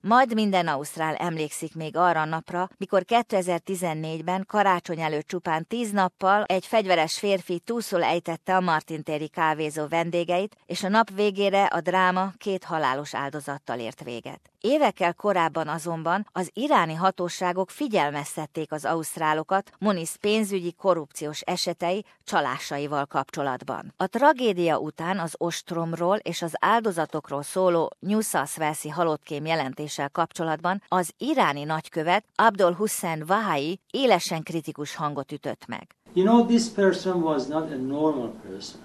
Majd 0.00 0.34
minden 0.34 0.68
ausztrál 0.68 1.14
emlékszik 1.14 1.74
még 1.74 1.96
arra 1.96 2.20
a 2.20 2.24
napra, 2.24 2.68
mikor 2.76 3.04
2014-ben 3.06 4.44
karácsony 4.46 5.00
előtt 5.00 5.26
csupán 5.26 5.66
tíz 5.66 5.90
nappal 5.90 6.44
egy 6.44 6.66
fegyveres 6.66 7.18
férfi 7.18 7.58
túlszul 7.58 8.02
ejtette 8.02 8.56
a 8.56 8.60
Martin 8.60 9.02
téri 9.02 9.28
kávézó 9.28 9.86
vendégeit, 9.86 10.56
és 10.66 10.84
a 10.84 10.88
nap 10.88 11.10
végére 11.14 11.64
a 11.64 11.80
dráma 11.80 12.32
két 12.36 12.64
halálos 12.64 13.14
áldozattal 13.14 13.78
ért 13.78 14.04
véget. 14.04 14.40
Évekkel 14.60 15.14
korábban 15.14 15.68
azonban 15.68 16.26
az 16.32 16.50
iráni 16.52 16.94
hatóságok 16.94 17.70
figyelmeztették 17.70 18.72
az 18.72 18.84
ausztrálokat 18.84 19.70
Moniz 19.78 20.14
pénzügyi 20.14 20.72
korrupciós 20.72 21.40
esetei 21.40 22.04
csalásaival 22.24 23.06
kapcsolatban. 23.06 23.94
A 23.96 24.06
tragédia 24.06 24.78
után 24.78 25.18
az 25.18 25.34
ostromról 25.36 26.16
és 26.16 26.42
az 26.42 26.52
áldozatokról 26.58 27.42
szóló 27.42 27.90
New 27.98 28.20
South 28.20 28.58
Wales-i 28.58 28.88
halottkém 28.88 29.44
jelentéssel 29.88 30.08
kapcsolatban 30.10 30.82
az 30.88 31.12
iráni 31.18 31.64
nagykövet 31.64 32.24
Abdul 32.34 32.72
Hussein 32.72 33.24
Vahai 33.26 33.80
élesen 33.90 34.42
kritikus 34.42 34.94
hangot 34.94 35.32
ütött 35.32 35.66
meg. 35.66 35.86
You 36.12 36.26
know, 36.26 36.46
this 36.46 36.68
person 36.68 37.22
was 37.22 37.46
not 37.46 37.72
a 37.72 37.76
normal 37.76 38.32
person. 38.48 38.80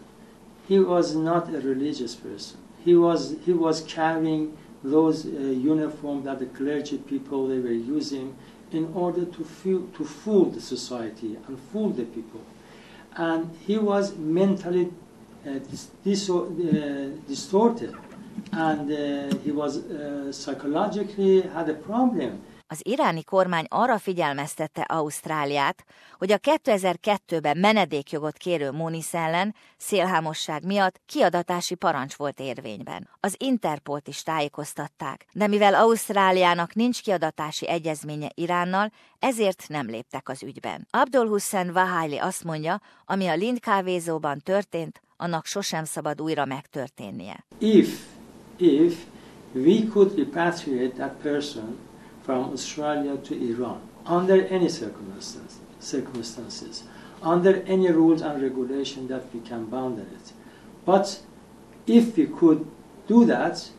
He 0.67 0.80
was 0.80 1.11
not 1.11 1.47
a 1.47 1.59
religious 1.59 2.13
person. 2.13 2.59
He 2.84 2.95
was, 2.95 3.34
he 3.45 3.52
was 3.52 3.84
carrying 3.95 4.49
those 4.84 5.27
uh, 5.27 5.31
uniforms 5.71 6.23
that 6.23 6.38
the 6.38 6.47
clergy 6.58 6.97
people 6.97 7.47
they 7.47 7.59
were 7.59 7.97
using 7.97 8.33
in 8.72 8.88
order 8.94 9.25
to, 9.25 9.44
fool, 9.44 9.81
to 9.97 10.03
fool 10.03 10.52
the 10.52 10.59
society 10.59 11.38
and 11.47 11.58
fool 11.72 11.94
the 11.94 12.03
people. 12.03 12.41
And 13.16 13.45
he 13.67 13.77
was 13.77 14.16
mentally 14.17 14.85
uh, 15.45 15.59
dis, 15.70 15.88
dis, 16.03 16.30
uh, 16.30 16.45
distorted 17.27 17.94
and 18.52 18.90
uh, 18.90 18.98
he 19.44 19.52
was 19.52 19.76
uh, 19.76 20.32
psychologically 20.32 21.42
had 21.42 21.70
a 21.70 21.76
problem. 21.76 22.40
Az 22.73 22.82
iráni 22.84 23.23
kormány 23.23 23.66
arra 23.70 23.98
figyelmeztette 23.98 24.82
Ausztráliát, 24.82 25.84
hogy 26.17 26.31
a 26.31 26.38
2002-ben 26.38 27.58
menedékjogot 27.58 28.38
kérő 28.38 28.72
Mónisz 28.72 29.14
ellen 29.14 29.56
szélhámosság 29.78 30.66
miatt 30.66 31.02
kiadatási 31.06 31.75
parancs 31.75 32.14
volt 32.14 32.40
érvényben. 32.40 33.09
Az 33.20 33.36
Interpolt 33.38 34.08
is 34.08 34.23
tájékoztatták, 34.23 35.25
de 35.34 35.47
mivel 35.47 35.75
Ausztráliának 35.75 36.73
nincs 36.73 37.02
kiadatási 37.02 37.68
egyezménye 37.68 38.30
Iránnal, 38.34 38.92
ezért 39.20 39.66
nem 39.68 39.88
léptek 39.88 40.30
az 40.30 40.44
ügyben. 40.44 40.88
Abdul 40.90 41.28
Hussein 41.28 41.70
Wahaili 41.70 42.18
azt 42.18 42.44
mondja, 42.44 42.81
ami 43.06 43.28
a 43.28 43.36
Lind 43.36 43.59
kávézóban 43.59 44.40
történt, 44.40 45.02
annak 45.18 45.45
sosem 45.45 45.84
szabad 45.84 46.22
újra 46.22 46.45
megtörténnie. 46.45 47.45
If, 47.58 48.00
if 48.64 49.06
we 49.53 49.88
could 49.88 50.09
repatriate 50.09 50.95
that 50.95 51.22
person 51.22 51.78
from 52.23 52.53
Australia 52.53 53.17
to 53.17 53.52
Iran 53.52 53.81
under 54.06 54.45
any 54.47 54.69
circumstances, 54.69 55.59
circumstances, 55.80 56.84
under 57.22 57.61
any 57.64 57.91
rules 57.91 58.22
and 58.22 58.41
regulation 58.41 59.08
that 59.08 59.34
we 59.34 59.39
can 59.41 59.66
bound 59.66 60.00
it. 60.00 60.34
But 60.86 61.22
if 61.88 62.17
we 62.17 62.28
could 62.28 62.66
do 63.08 63.25
that, 63.25 63.69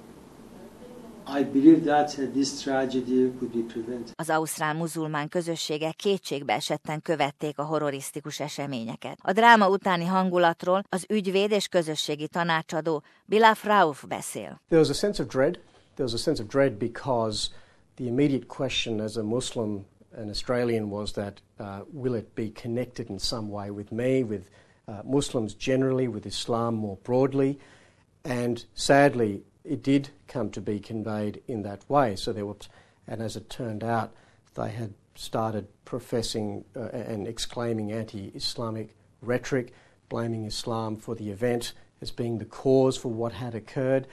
Az 4.16 4.30
ausztrál 4.30 4.74
muzulmán 4.74 5.28
közösségek 5.28 5.94
kétségbe 5.94 6.52
esetten 6.52 7.02
követték 7.02 7.58
a 7.58 7.62
horrorisztikus 7.64 8.40
eseményeket. 8.40 9.18
A 9.22 9.32
dráma 9.32 9.68
utáni 9.68 10.04
hangulatról 10.04 10.84
az 10.88 11.06
ügyvéd 11.08 11.50
és 11.50 11.68
közösségi 11.68 12.28
tanácsadó 12.28 13.02
Bilaf 13.24 13.64
Rauf 13.64 14.04
beszél. 14.04 14.60
There 14.68 14.80
was 14.80 14.88
a 14.88 14.92
sense 14.92 15.22
of 15.22 15.28
dread. 15.28 15.52
There 15.94 16.04
was 16.04 16.12
a 16.12 16.22
sense 16.22 16.42
of 16.42 16.48
dread 16.48 16.72
because 16.72 17.50
the 17.94 18.04
immediate 18.04 18.46
question 18.46 19.00
as 19.00 19.16
a 19.16 19.22
Muslim, 19.22 19.86
an 20.16 20.28
Australian, 20.28 20.90
was 20.90 21.12
that 21.12 21.40
uh, 21.60 21.64
will 21.92 22.14
it 22.14 22.34
be 22.34 22.52
connected 22.62 23.08
in 23.08 23.18
some 23.18 23.50
way 23.50 23.70
with 23.70 23.92
me, 23.92 24.24
with 24.24 24.48
uh, 24.88 25.02
Muslims 25.04 25.54
generally, 25.54 26.08
with 26.08 26.26
Islam 26.26 26.74
more 26.74 26.98
broadly? 27.02 27.58
And 28.24 28.64
sadly, 28.74 29.42
it 29.64 29.82
did 29.82 30.10
come 30.28 30.50
to 30.50 30.60
be 30.60 30.78
conveyed 30.78 31.42
in 31.48 31.62
that 31.62 31.88
way. 31.88 32.16
So 32.16 32.32
there 32.32 32.46
was, 32.46 32.68
and 33.06 33.22
as 33.22 33.36
it 33.36 33.48
turned 33.48 33.82
out, 33.82 34.12
they 34.54 34.70
had 34.70 34.94
started 35.14 35.66
professing 35.84 36.64
uh, 36.76 36.88
and 36.92 37.26
exclaiming 37.26 37.92
anti-Islamic 37.92 38.94
rhetoric, 39.22 39.72
blaming 40.08 40.44
Islam 40.44 40.96
for 40.96 41.14
the 41.14 41.30
event 41.30 41.72
as 42.00 42.10
being 42.10 42.38
the 42.38 42.44
cause 42.44 42.96
for 42.96 43.08
what 43.08 43.32
had 43.32 43.54
occurred. 43.54 44.06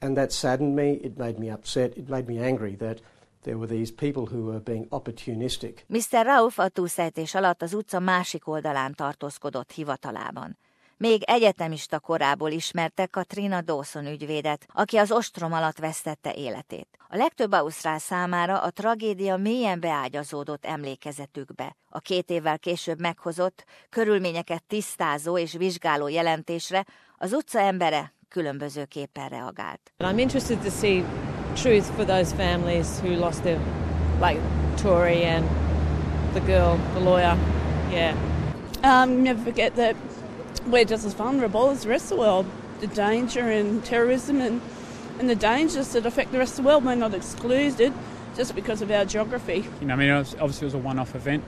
And 0.00 0.16
that 0.16 0.32
saddened 0.32 0.76
me, 0.76 1.00
it 1.02 1.18
made 1.18 1.38
me 1.38 1.50
upset, 1.50 1.96
it 1.96 2.08
made 2.08 2.26
me 2.26 2.38
angry 2.38 2.74
that 2.76 3.00
there 3.42 3.56
were 3.56 3.66
these 3.66 3.90
people 3.90 4.26
who 4.26 4.44
were 4.44 4.60
being 4.60 4.86
opportunistic. 4.90 5.84
Mr. 5.88 6.24
Rauf 6.24 6.58
a 6.58 6.68
túlszejtés 6.68 7.34
alatt 7.34 7.62
az 7.62 7.74
utca 7.74 7.98
másik 7.98 8.48
oldalán 8.48 8.94
tartózkodott 8.94 9.72
hivatalában. 9.72 10.56
Még 11.02 11.22
egyetemista 11.22 11.98
korából 11.98 12.50
ismerte 12.50 13.06
Katrina 13.06 13.60
Dawson 13.60 14.06
ügyvédet, 14.06 14.66
aki 14.72 14.96
az 14.96 15.12
ostrom 15.12 15.52
alatt 15.52 15.78
vesztette 15.78 16.34
életét. 16.34 16.88
A 17.08 17.16
legtöbb 17.16 17.52
ausztrál 17.52 17.98
számára 17.98 18.62
a 18.62 18.70
tragédia 18.70 19.36
mélyen 19.36 19.80
beágyazódott 19.80 20.66
emlékezetükbe. 20.66 21.76
A 21.88 21.98
két 21.98 22.30
évvel 22.30 22.58
később 22.58 23.00
meghozott, 23.00 23.64
körülményeket 23.88 24.64
tisztázó 24.64 25.38
és 25.38 25.52
vizsgáló 25.52 26.08
jelentésre 26.08 26.84
az 27.16 27.32
utca 27.32 27.58
embere 27.58 28.12
különbözőképpen 28.28 29.28
reagált. 29.28 29.92
I'm 29.98 30.18
interested 30.18 30.58
to 30.58 30.70
see 30.70 31.04
truth 31.54 31.86
for 31.96 32.04
those 32.04 32.34
families 32.34 32.86
who 33.02 33.18
lost 33.18 33.42
their, 33.42 33.58
like 34.20 34.40
Tori 34.82 35.24
and 35.24 35.44
the 36.32 36.40
girl, 36.40 36.76
the 36.94 37.02
lawyer. 37.02 37.36
Yeah. 37.90 38.14
Um, 38.82 39.22
never 39.22 39.42
forget 39.42 39.74
that 39.74 39.94
we're 40.66 40.84
just 40.84 41.04
as 41.04 41.14
vulnerable 41.14 41.70
as 41.70 41.82
the 41.82 41.88
rest 41.88 42.04
of 42.04 42.10
the 42.10 42.16
world. 42.16 42.46
The 42.80 42.86
danger 42.86 43.40
and 43.40 43.84
terrorism 43.84 44.40
and, 44.40 44.60
and 45.18 45.28
the 45.28 45.34
dangers 45.34 45.92
that 45.92 46.06
affect 46.06 46.32
the 46.32 46.38
rest 46.38 46.58
of 46.58 46.64
the 46.64 46.68
world, 46.68 46.84
we're 46.84 46.94
not 46.94 47.14
excluded 47.14 47.92
just 48.36 48.54
because 48.54 48.80
of 48.82 48.90
our 48.90 49.04
geography. 49.04 49.66
You 49.80 49.86
know, 49.86 49.94
I 49.94 49.96
mean, 49.96 50.10
obviously 50.10 50.62
it 50.62 50.64
was 50.64 50.74
a 50.74 50.78
one-off 50.78 51.14
event, 51.14 51.44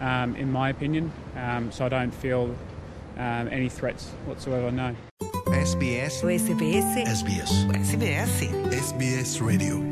um, 0.00 0.34
in 0.36 0.50
my 0.50 0.70
opinion, 0.70 1.12
um, 1.36 1.70
so 1.72 1.84
I 1.84 1.88
don't 1.88 2.12
feel 2.12 2.54
um, 3.16 3.48
any 3.48 3.68
threats 3.68 4.10
whatsoever, 4.24 4.70
no. 4.70 4.96
SBS 5.46 6.22
SBS 6.22 7.06
SBS 7.06 7.50
SBS 7.76 8.30
SBS 8.70 9.46
Radio 9.46 9.91